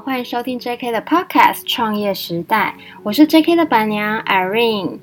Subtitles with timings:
[0.00, 4.98] 欢迎收听 JK 的 Podcast《创业时代》，我是 JK 的板娘 Irene。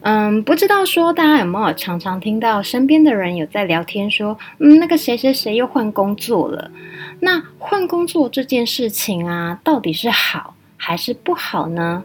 [0.00, 6.70] 嗯，不知道说大家有没有常常听到身边的人有在聊天说，嗯，那个谁谁谁又换工作了。
[7.20, 12.02] 那换工作这件事情啊，到底是好还是不好呢？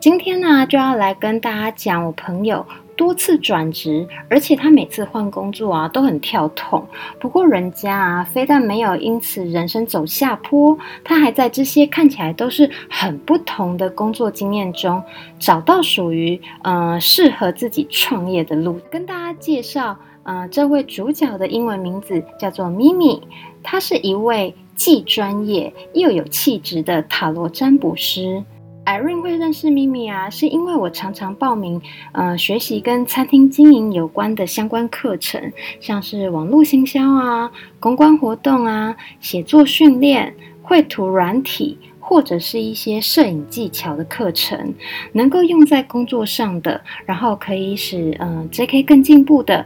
[0.00, 2.64] 今天呢，就要来跟大家讲我朋友。
[3.00, 6.86] 多次转职，而且他每次换工作啊都很跳痛。
[7.18, 15.02] 不过人家啊，非但没有因此人生走下坡，他还在这些看起来都是很不同的工作经验中，
[15.38, 18.78] 找到属于呃适合自己创业的路。
[18.90, 23.22] 跟大家介绍，呃，这位主角的英文名字叫做 Mimi，
[23.62, 28.44] 她是一位既专业又有气质的塔罗占卜师。
[28.90, 44.74] Irene 会认识咪咪啊，是因为我常常报名，呃，学习跟餐厅经营有关的相关课程，像是网络行销啊、公关活动啊、写作训练、绘图软体，或者是一些摄影技巧的课程，
[45.12, 49.64] 能够用在工作上的，然后可以使呃 JK 更进步的，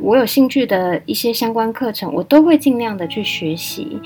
[0.00, 4.00] 我有兴趣的一些相关课程，我都会尽量的去学习。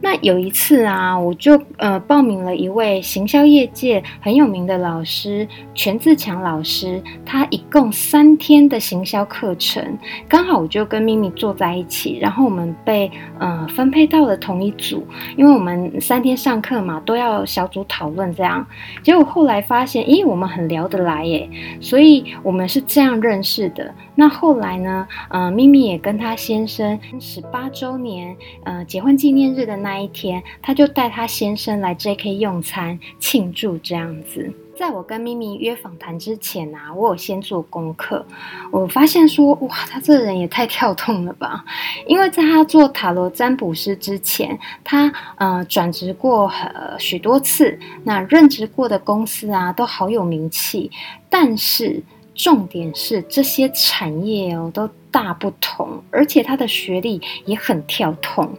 [0.00, 13.10] 那有一次啊，我就呃报名了一位行销业界很有名的老师全自强老师，他一共三天的行销课程，刚好我就跟咪咪坐在一起，然后我们被
[13.40, 15.04] 呃分配到了同一组，
[15.36, 18.64] 因为我们三天上课嘛，都要小组讨论这样，
[19.02, 23.92] 结果后来发现，咦，我们很聊得来耶，所以我们是这样认识的。
[24.14, 29.87] 那后来呢，呃，咪咪也跟他先生十八周年呃结婚纪念日的那。
[29.88, 34.52] 那一天，他就带他先生来 JK 用餐庆祝这样子。
[34.76, 38.22] 在我跟咪咪约访谈之前啊，我有先做功课，
[38.70, 41.64] 我发现说，哇，他这个人也太跳动了吧！
[42.06, 50.90] 因为在他做塔罗占卜师之前，他呃转职过呃许多次，那任职过的公司啊都好有名气，
[51.30, 52.02] 但是
[52.34, 58.54] 重点是这些产业哦都大不同，而且他的学历也很跳动。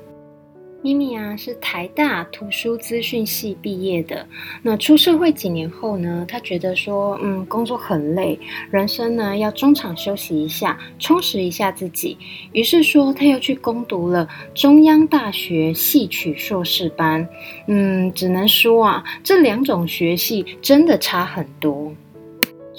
[0.81, 4.25] 咪咪啊，是台大图书资讯系毕业的。
[4.61, 8.39] 那出社会几年后呢，他觉得说，嗯，工作很累，
[8.71, 12.17] 人生呢要中场休息一下，充实一下自己。
[12.53, 17.27] 于是说，他又去攻读了中央大学戏曲硕士班。
[17.67, 21.93] 嗯，只能说啊，这两种学系真的差很多。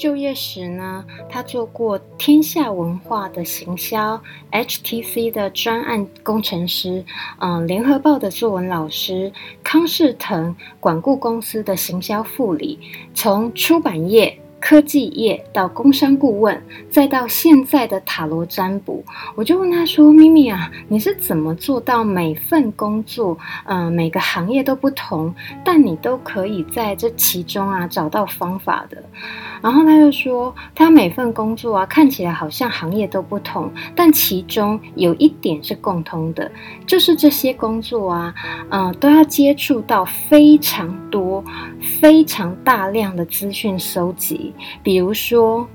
[0.00, 4.19] 就业时呢，他做过天下文化的行销
[4.50, 7.05] ，HTC 的专案工程师，
[7.38, 9.31] 嗯，联合报的作文老师，
[9.62, 12.78] 康仕腾管顾公司的行销副理，
[13.12, 14.41] 从出版业。
[14.60, 19.03] 科技业到工商顾问，再到现在的塔罗占卜，
[19.34, 25.34] 我就问他说：“咪咪啊，你是怎么做到每份工作，嗯、每个行业都不同，
[25.65, 29.03] 但你都可以在这其中啊找到方法的？”
[29.62, 36.50] 然后他就说：“他每份工作啊看起来好像行业都不同，但其中有一点是共通的，
[36.87, 38.34] 就是这些工作啊，
[38.70, 41.44] 嗯、呃，都要接触到非常多、
[42.00, 44.50] 非常大量的资讯收集。”
[44.83, 45.69] 比如说。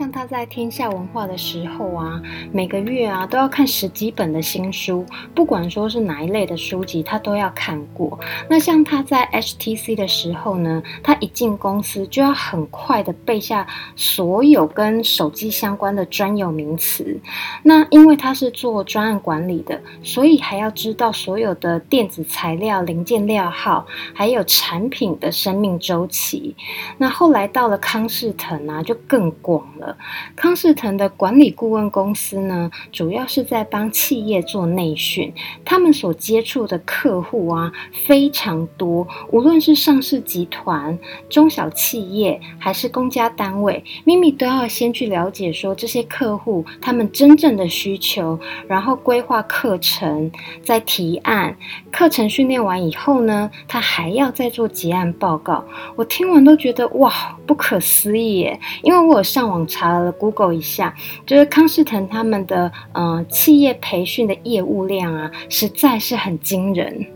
[0.00, 2.22] 像他在天下文化的时候啊，
[2.52, 8.18] 每个月啊都要看十几本的新书，不管说是哪一类的书籍，他都要看过。
[8.48, 17.20] 那像他在 HTC 的时候呢，他一进公司就要很快的背下所有跟手机相关的专有名词。
[17.62, 26.56] 那因为他是做专案管理的，所以还要知道所有的电子材料零件料号，还有产品的生命周期。
[26.96, 29.89] 那后来到了康士腾啊，就更广了。
[30.36, 35.32] 康士腾的管理顾问公司呢，主要是在帮企业做内训，
[35.64, 37.72] 他们所接触的客户啊
[38.06, 40.98] 非常多，无论是上市集团、
[41.28, 48.38] 中小企业还是公家单位，咪咪都要先去了解说这些客户他们真正的需求，
[48.68, 50.30] 然后规划课程，
[50.62, 51.56] 再提案。
[51.90, 55.64] 课程训练完以后呢，他还要再做结案报告。
[55.96, 57.12] 我听完都觉得哇，
[57.46, 58.60] 不可思议耶！
[58.82, 59.79] 因为我有上网查。
[59.80, 60.94] 查了 Google 一下，
[61.24, 67.06] 就是康士腾他们的呃企业培训的业务量啊，实在是很惊人。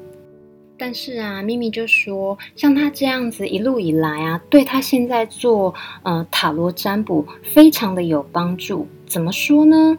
[0.78, 5.74] 但是啊，咪咪就说，像他这样子一路以来啊，对他现在做
[6.04, 8.88] 呃塔罗占卜非常的有帮助。
[9.06, 9.98] 怎么说呢？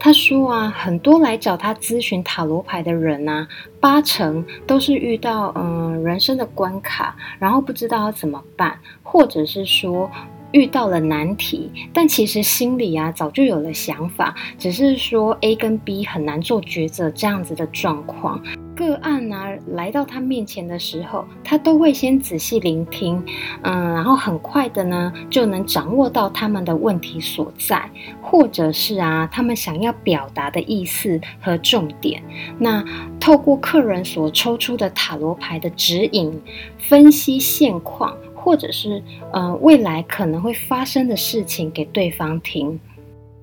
[0.00, 3.46] 他说啊，很多来找他咨询塔罗牌的人啊，
[3.78, 10.10] 八成都是遇到嗯、人生的关卡，然后不知道要怎么办，或者是说。
[10.52, 18.40] 遇到了难题，但其实心里啊早就有了想法，只是说 A 跟 B 很难做抉择这样子的状况。
[18.74, 23.22] 个案啊来到他面前的时候，他都会先仔细聆听，
[23.60, 27.90] 嗯，然后很快的呢就能掌握到他们的问题所在，
[28.22, 32.22] 或者是啊他们想要表达的意思和重点。
[32.58, 32.82] 那
[33.20, 36.40] 透过客人所抽出的塔罗牌的指引，
[36.78, 39.02] 分析现况，或者是
[39.32, 42.78] 呃未来可能会发生的事情给对方听。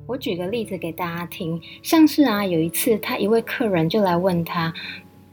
[0.08, 4.74] 我举个例子给大家听，像是啊，有一次他一位客人就来问他，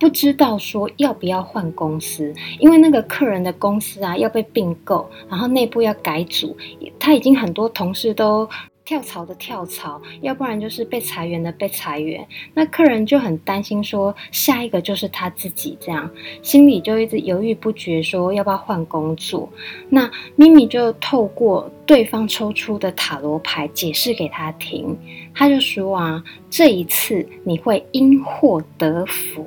[0.00, 6.56] 不知道说要不要换公司，因为那个客人的公司啊要被并购，然后内部要改组，
[6.98, 8.48] 他已经很多同事都
[8.84, 16.10] 跳槽的跳槽，要不然就是被裁员的被裁员，那客人就很担心说下一个就是他自己这样，
[16.42, 19.48] 心里就一直犹豫不决，说要不要换工作。
[19.88, 24.94] 那咪咪就透过对方抽出的塔罗牌解释给他听，
[25.34, 29.46] 他就说啊，这一次你会因祸得福。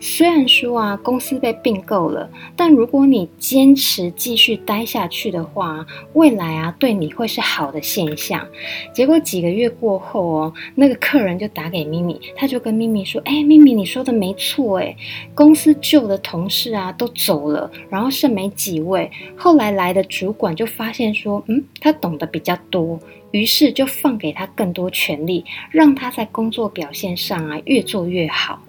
[0.00, 8.46] 虽然说啊，公司被并购了，但如果你坚持继续待下去的话，未来啊，对你会是好的现象。
[8.92, 14.94] 结果几个月过后哦，那个客人就打给咪咪，他就跟咪咪说：“哎，咪咪，你说的没错，哎，
[15.34, 19.10] 公司旧的同事啊都走了，然后剩没几位。
[19.36, 22.98] 后来来的主管就发现说，嗯，他懂得比较多，
[23.30, 28.60] 于是就放给他更多权力，让他在工作表现上啊越做越好。”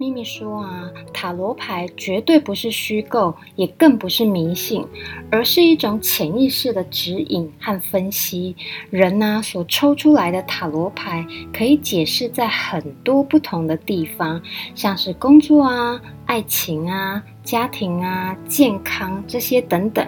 [0.00, 4.86] 咪咪说啊，塔罗牌绝对不是虚构，也更不是迷信，
[5.28, 8.54] 而是一种潜意识的指引和分析。
[8.90, 14.40] 人呢，所抽出来的塔罗牌可以解释在很多不同的地方，
[14.72, 20.06] 像是工作啊、爱情啊、家庭啊、健康这些等等。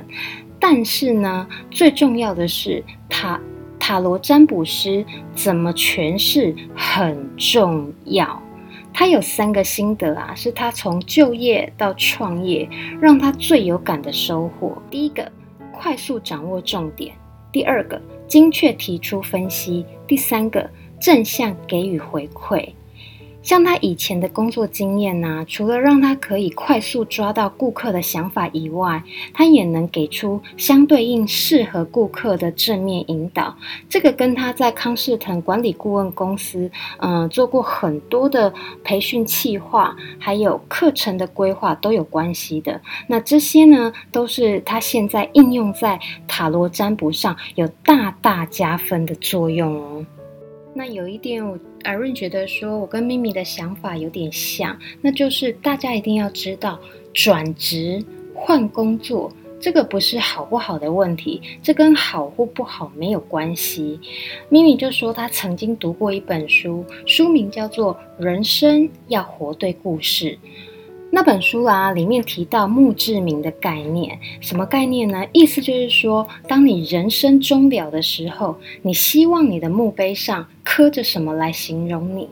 [0.60, 3.40] 但是呢，最重要的是塔
[3.81, 5.04] 塔罗占卜师
[5.34, 8.40] 怎么诠释很重要。
[9.00, 12.69] 他有三个心得啊，是他从就业到创业
[13.00, 14.76] 让他最有感的收获。
[14.91, 15.32] 第一个，
[15.73, 17.11] 快速掌握重点；
[17.50, 17.99] 第二个，
[18.29, 20.69] 精确提出分析；第三个，
[21.00, 22.75] 正向给予回馈。
[23.42, 29.02] 像他以前的工作经验呢、除了让他可以快速抓到顾客的想法以外，
[29.32, 33.56] 他也能给出相对应适合顾客的正面引导。
[33.88, 38.52] 这个跟他在康士腾管理顾问公司，嗯、做过很多的
[38.84, 42.81] 培训企划，还有课程的规划都有关系的。
[43.06, 45.98] 那这些呢，都是他现在应用在
[46.28, 50.06] 塔罗占卜上有大大加分的作用哦。
[50.72, 56.78] 那有一点，我 Irene 觉得说，我跟咪咪的想法有点像，那就是大家一定要知道，
[57.12, 63.99] 转职换工作这个不是好不好的问题，这跟好或不好没有关系。
[64.49, 67.94] 咪咪就说，他曾经读过一本书，书名叫做
[68.25, 70.26] 《人生要活对故事》。
[71.12, 75.26] 那本书啊，里面提到墓志铭的概念，什么概念呢？
[75.32, 82.28] 意思就是说，当你人生终了的时候，你希望你的墓碑上刻着什么来形容你？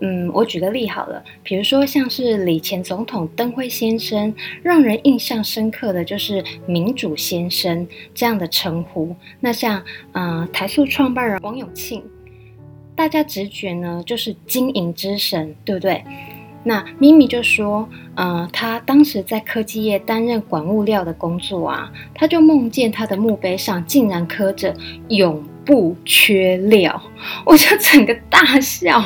[0.00, 9.14] 嗯，我举个例好了，比如说像是李前总统登辉先生，让人印象深刻的就是民主先生这样的称呼。
[9.38, 12.02] 那像呃台塑创办人王永庆，
[12.96, 16.02] 大家直觉呢就是经营之神，对不对？
[16.68, 24.74] 那咪咪就说，呃，他当时在科技业担任管物料的工作啊，他就梦见他的墓碑上竟然刻着
[25.08, 27.00] “永不缺料”，
[27.46, 29.00] 我就整个大笑，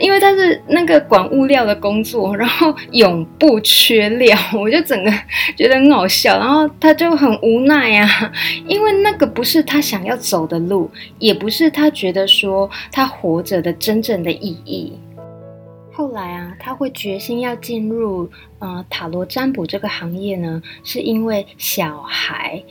[0.00, 5.12] 因为他是那个管物料的工作，然后永不缺料，我就整个
[5.56, 8.32] 觉得很好笑，然后他就很无奈啊，
[8.66, 10.90] 因为那个不是他想要走的路，
[11.20, 14.92] 也不是他觉得说他活着的真正的意义。
[16.00, 18.26] 后来啊，他会决心要进入
[18.58, 22.64] 呃塔罗占卜这个行业呢，是因为小孩。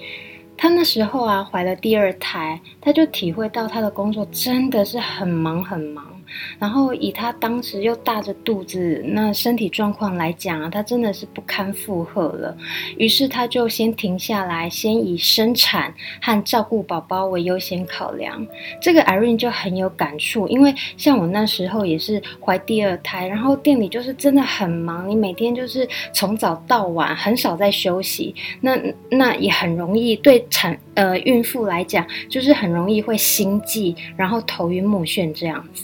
[0.58, 6.19] 他那时候啊怀了第二胎，他就体会到他的工作真的是很忙很忙。
[6.60, 12.56] 然后以他当时又大着肚子，那身体状况来讲啊，他真的是不堪负荷了。
[12.98, 18.46] 于是他就先停下来，先以生产和照顾宝宝为优先考量。
[18.82, 28.36] 这个 Irene 就很有感触，因为像我那时候也是怀第二胎，然后店里就是真的很忙，你每天就是从早到晚，很少在休息。
[28.62, 28.78] 那
[29.10, 35.84] 那也很容易对产呃孕妇来讲，就是很容易会心悸，然后头晕目眩这样子。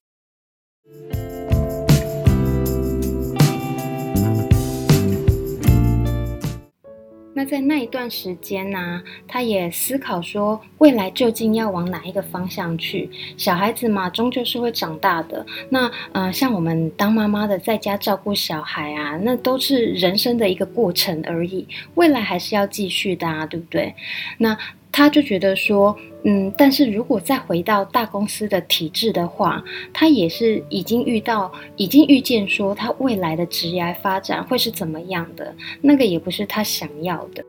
[7.45, 13.09] 在那一段时间呢、他也思考说未来究竟要往哪一个方向去。
[13.37, 15.45] 小孩子嘛，终究是会长大的。
[15.69, 23.93] 那呃，像我们当妈妈的在家照顾小孩啊，那都是人生的一个过程而已，未来还是要继续的啊，对不对？
[24.39, 24.57] 那
[24.95, 25.93] 他就觉得说。
[26.27, 37.45] 嗯，但是如果再回到大公司的体制的话，他也是已经遇到，已经预见说他未来的职业发展会是怎么样的，那个也不是他想要的。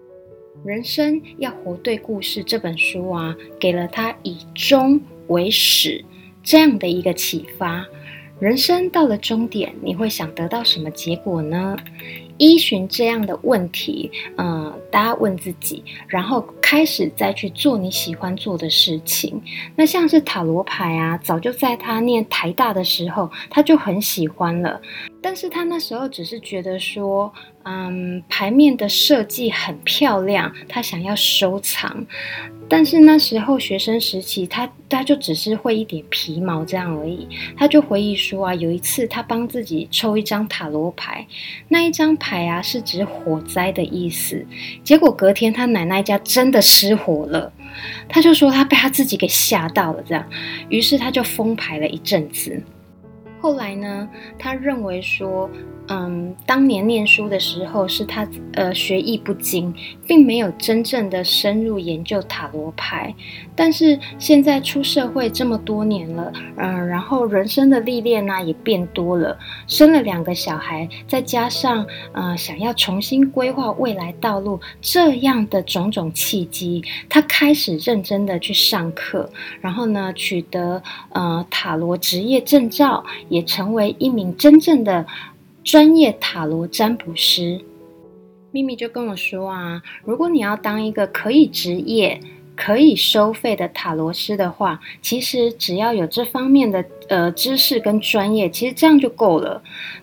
[0.62, 6.04] 人生要活对故事这本书啊，给了他以终为始
[6.42, 7.82] 这样的一个启发。
[8.38, 11.74] 人生到了终点，你会想得到什么结果呢？
[12.36, 19.40] 依循这样的问题，嗯，大家问自己，然后开始再去做你喜欢做的事情。
[19.76, 24.82] 那像是塔罗牌啊，早就在他念台大的时候，他就很喜欢了。
[25.23, 27.32] 但是他那时候只是觉得说，
[27.62, 32.04] 嗯，牌面的设计很漂亮，他想要收藏。
[32.68, 37.28] 但是那时候学生时期，他他就只是会一点皮毛这样而已。
[37.56, 41.25] 他就回忆说啊，有一次他帮自己抽一张塔罗牌，
[41.68, 44.44] 那一张牌啊是指火灾的意思。
[44.82, 47.52] 结果隔天他奶奶家真的失火了，
[48.08, 50.25] 他就说他被他自己给吓到了这样，
[50.68, 52.62] 于是他就封牌了一阵子。
[53.40, 54.08] 后来呢，
[54.38, 55.50] 他认为说。
[55.88, 59.73] 嗯，当年念书的时候是他呃学艺不精，
[60.07, 63.14] 并没有真正的深入研究塔罗牌。
[63.55, 85.07] 但是现在出社会这么多年了，嗯，然后人生的历练呢、也变多了，生了两个小孩，再加上呃想要重新规划未来道路这样的种种契机，他开始认真的去上课，然后呢取得呃塔罗职业证照，也成为一名真正的。
[85.66, 87.61] 专业塔罗占卜师，
[88.52, 92.20] 咪咪就跟我说啊，如果你要当一个可以职业、
[92.56, 99.62] 可以收费的塔罗师的话，其实只要有这方面的呃知识跟专业，其实这样就够了。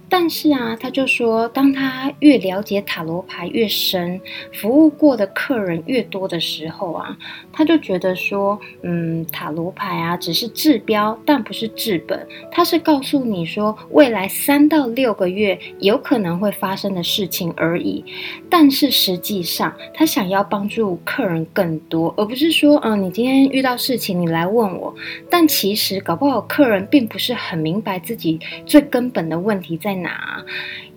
[0.10, 4.22] 但是啊，他就说，当他越了解塔罗牌越深，
[4.54, 7.18] 服务过的客人越多的时候啊，
[7.52, 12.28] 他就觉得说，嗯，塔罗牌啊只是治标，但不是治本。
[12.52, 18.06] 他是告诉你说，未来三到六个月有可能会发生的事情而已。
[18.52, 24.94] 但是实际上，他想要帮助客人更多，而不是是说，嗯，你今天遇到事情，你来问我。
[25.30, 30.44] 但其实搞不好客人并不是很明白自己最根本的问题在哪。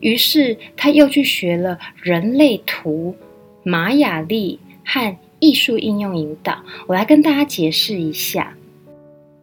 [0.01, 3.15] 于是他又去学了人类图、
[3.63, 6.65] 玛雅历和艺术应用引导。
[6.89, 8.56] 我来跟大家解释一下。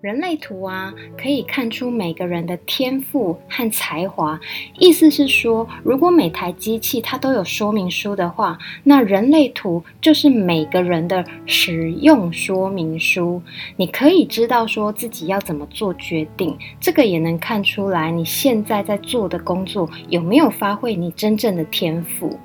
[0.04, 4.38] 人类图啊，可以看出每个人的天赋和才华。
[4.78, 13.42] 意思是说，如果每台机器它都有说明书的话，那人类图就是每个人的使用说明书。
[13.78, 22.38] 你可以知道说自己要怎么做决定，这个也能看出来你现在在做的工作有没有发挥你真正的天赋。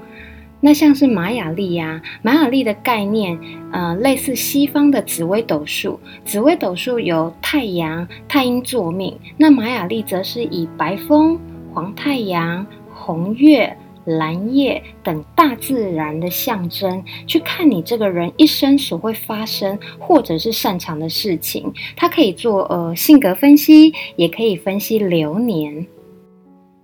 [0.60, 3.38] 那像是玛雅历呀，玛雅历的概念，
[3.72, 6.00] 呃，类似西方的紫微斗数。
[6.24, 11.38] 紫微斗数有太阳、太阴坐命，那玛雅历则是以白风、
[11.72, 21.72] 黄太阳、红月、蓝夜等大自然的象征，去看你这个人一生所会发生或者是擅长的事情。
[21.94, 25.86] 它可以做呃性格分析，也可以分析流年。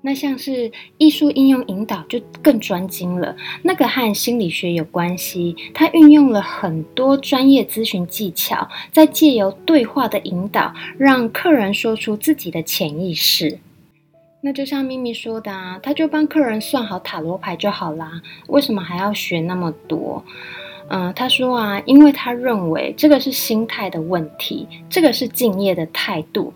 [0.06, 13.58] 那像是艺术应用引导就更专精了，那个和心理学有关系，它运用了很多专业咨询技巧，在借由对话的引导，让客人说出自己的潜意识。
[14.42, 20.22] 那就像咪咪说的啊，他就帮客人算好塔罗牌就好啦，为什么还要学那么多？
[20.88, 26.52] 嗯、他说啊，因为他认为这个是心态的问题，这个是敬业的态度。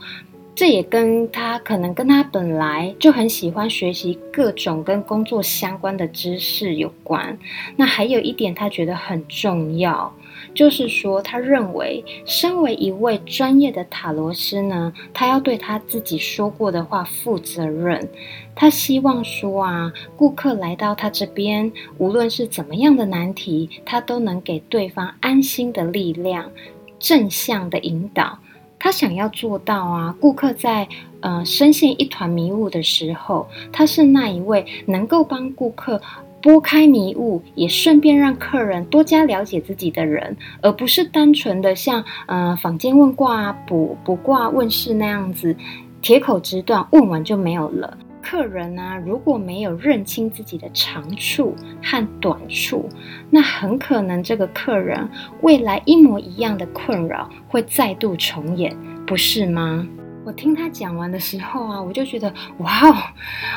[0.58, 7.38] 这也跟他可能跟他本来就很喜欢学习各种跟工作相关的知识有关。
[7.76, 10.12] 那还有一点他觉得很重要，
[10.56, 18.08] 就是说他认为身为一位专业的塔罗师呢，他要对他自己说过的话负责任。
[18.56, 26.50] 他希望说啊，顾客来到他这边，无论是怎么样的难题，他都能给对方安心的力量，
[26.98, 28.40] 正向的引导。
[28.78, 30.86] 他想要做到啊，顾客在
[31.20, 36.00] 呃深陷一团迷雾的时候，他是那一位能够帮顾客
[36.40, 45.56] 拨开迷雾，也顺便让客人多加了解自己的人，而不是单纯的像呃坊间问卦啊、卜卜卦问事那样子，
[46.00, 47.98] 铁口直断，问完就没有了。
[48.22, 52.88] 客人呢，如果没有认清自己的长处和短处，
[53.30, 55.08] 那很可能这个客人
[55.42, 59.86] 未来一模一样的困扰会再度重演，不是吗？
[60.28, 62.94] 我听他讲完的时候啊，我就觉得哇哦，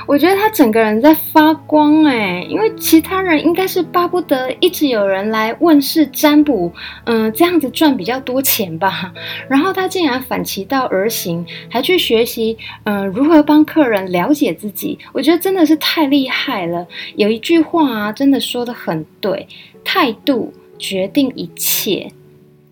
[0.07, 6.71] 我觉得他整个人在发光哎，因为其他人应该是巴不得一直有人来问事占卜，
[7.03, 9.11] 嗯、呃，这样子赚比较多钱吧。
[9.49, 14.97] 然后他竟然反其道而行，还去学习，嗯、如何帮客人了解自己。
[15.11, 16.87] 我觉得真的是太厉害了。
[17.17, 19.45] 有一句话啊，真的说得很对，
[19.83, 22.13] 态度决定一切。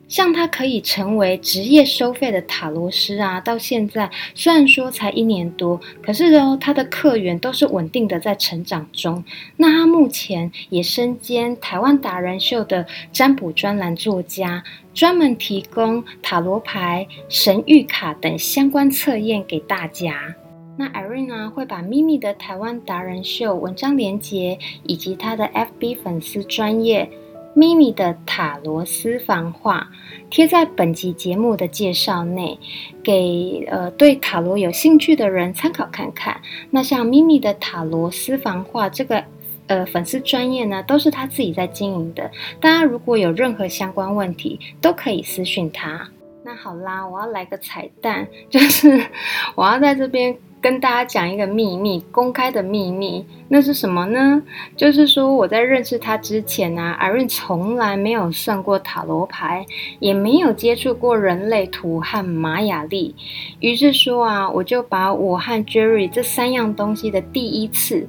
[0.10, 9.24] 像他可以成为职业收费的塔罗师啊，到现在虽然说才一年多，可是哦，他的客源都是稳定的在成长中。
[9.56, 14.64] 那他目前也身兼台湾达人秀的占卜专栏作家，
[14.96, 20.36] 专门提供塔罗牌、神谕卡等相关测验给大家。
[20.76, 27.08] 那 Irene 啊，会把咪咪的台湾达人秀文章连结以及他的 FB 粉丝专业。
[27.54, 29.90] 咪咪的塔罗私房话
[30.30, 32.58] 贴在本集节目的介绍内，
[33.04, 36.40] 给呃对塔罗有兴趣的人参考看看。
[36.70, 39.24] 那像咪咪的塔罗私房话这个
[39.68, 42.32] 呃粉丝专业呢，都是他自己在经营的。
[42.62, 46.08] 大家如果有任何相关问题，都可以私讯他。
[46.44, 49.04] 那好啦，我要来个彩蛋，就是
[49.56, 50.38] 我要在这边。
[50.62, 54.44] 跟大家讲一个秘密，公开的秘密，那是什么呢？
[54.76, 59.66] 就是说我在认识他之前呢阿润从来没有算过塔罗牌，
[60.00, 63.16] 也没有接触过人类图和玛雅历。
[63.60, 68.08] 于是说啊，我就把我和 Jerry 这三样东西的第一次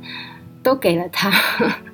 [0.63, 1.31] 都给了他，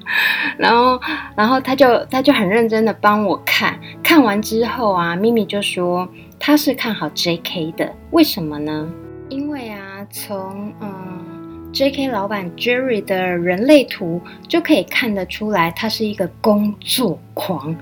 [0.56, 1.00] 然后，
[1.36, 6.08] 然后他就他就很认真的帮我看，看完之后啊，咪咪就说
[6.40, 8.90] 他是看好 JK 的，为什么呢？
[9.28, 12.08] 因为啊，从嗯，J.K.
[12.08, 17.74] 老板 Jerry 的人类图就可以看得出来，他是一个工作狂，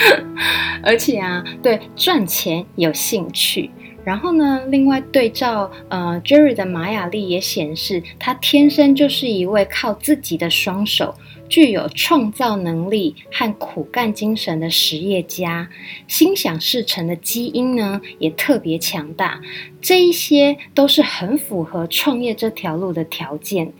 [0.82, 3.70] 而且啊，对赚钱有兴趣。
[4.04, 11.14] 然后呢，另外对照呃 Jerry 的玛雅历也显示，他天生就是一位靠自己的双手。
[11.48, 15.68] 具有创造能力和苦干精神的实业家，
[16.08, 19.40] 心想事成的基因呢也特别强大。
[19.80, 23.72] 这一些都是很符合创业这条路的条件。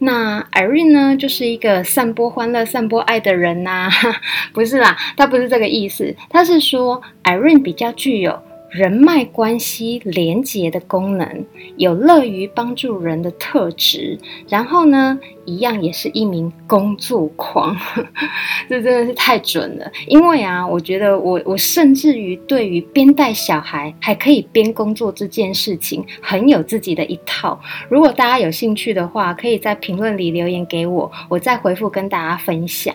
[0.00, 3.90] 那 Irene 呢，就是一个散播欢乐、散播爱的人呐、啊，
[4.54, 8.40] 不是啦，他不是这个意思，他是说 Irene 比较具有。
[8.70, 11.46] 人脉关系连结的功能，
[11.78, 17.74] 有乐于帮助人的特质，然后呢，一样也是一名工作狂，
[18.68, 19.90] 这真的是太准了。
[20.06, 27.58] 因为啊，我觉得我我甚至于对于边带小孩还可以边工作这件事情，很有自己的一套。
[27.88, 32.94] 如果大家有兴趣的话，可以在评论里留言给我，我再回复跟大家分享。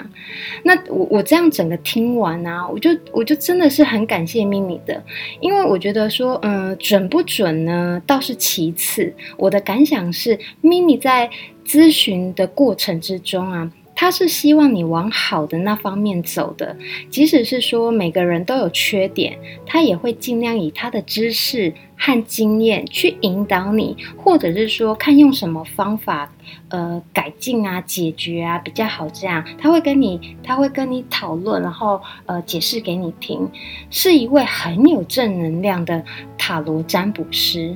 [0.63, 5.03] 那我我这样整个听完啊，我就我就真的是很感谢咪咪的，
[5.41, 5.63] 因为。
[5.63, 7.99] 我觉得说，嗯，准不准呢？
[8.05, 9.11] 倒是其次。
[9.37, 11.29] 我的感想是，咪咪在
[11.65, 13.71] 咨询的过程之中啊。
[13.95, 16.75] 他是希望你往好的那方面走的，
[17.11, 26.33] 即使是说每个人都有缺点，他也会尽量以他的知识和经验去引导你，或者是说看用什么方法，
[26.69, 29.07] 呃，改进啊、解决啊比较好。
[29.09, 33.47] 这样他会跟你，他会跟你讨论，然后呃解释给你听，
[33.91, 36.03] 是一位很有正能量的
[36.35, 37.75] 塔罗占卜师。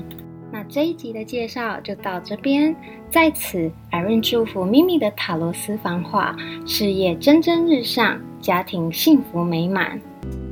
[0.49, 2.73] 那这一集的介绍就到这边，
[3.09, 9.99] 在此，Irene 祝福咪咪的塔罗私房话，事业蒸蒸日上，家庭幸福美满。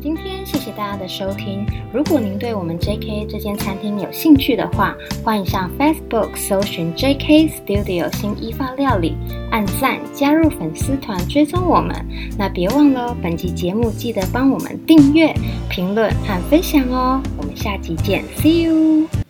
[0.02, 9.16] 今天谢谢大家的收听，如果您对我们 JK 这间餐厅有兴趣的话，欢迎上 Facebook 搜寻 JK Studio 新意法料理，
[9.52, 11.94] 按赞加入粉丝团追踪我们。
[12.38, 15.34] 那别忘了本集节目记得帮我们订阅、
[15.70, 17.22] 评论和分享哦。
[17.38, 19.25] 我们下集见，See you。